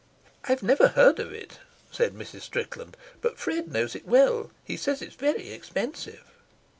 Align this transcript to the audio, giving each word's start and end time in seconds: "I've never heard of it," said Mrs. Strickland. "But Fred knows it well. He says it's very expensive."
"I've 0.45 0.63
never 0.63 0.87
heard 0.87 1.19
of 1.19 1.31
it," 1.31 1.59
said 1.91 2.15
Mrs. 2.15 2.41
Strickland. 2.41 2.97
"But 3.21 3.37
Fred 3.37 3.71
knows 3.71 3.95
it 3.95 4.07
well. 4.07 4.49
He 4.63 4.75
says 4.75 4.99
it's 4.99 5.13
very 5.13 5.51
expensive." 5.51 6.23